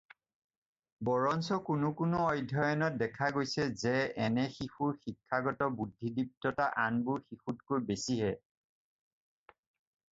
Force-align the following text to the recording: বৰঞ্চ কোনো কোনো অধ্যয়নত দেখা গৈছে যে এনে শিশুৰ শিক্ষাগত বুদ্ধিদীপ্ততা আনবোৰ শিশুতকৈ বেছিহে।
বৰঞ্চ 1.09 1.57
কোনো 1.67 1.91
কোনো 1.99 2.21
অধ্যয়নত 2.29 2.97
দেখা 3.03 3.27
গৈছে 3.35 3.67
যে 3.83 3.93
এনে 4.29 4.47
শিশুৰ 4.55 4.97
শিক্ষাগত 5.05 5.69
বুদ্ধিদীপ্ততা 5.83 6.69
আনবোৰ 6.89 7.23
শিশুতকৈ 7.29 7.87
বেছিহে। 7.93 8.35